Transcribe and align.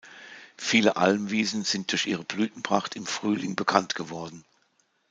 Viele 0.57 0.95
Almwiesen 0.97 1.63
sind 1.63 1.91
durch 1.91 2.07
ihre 2.07 2.23
Blütenpracht 2.23 2.95
im 2.95 3.05
Frühling 3.05 3.55
bekannt 3.55 3.93
geworden. 3.93 4.43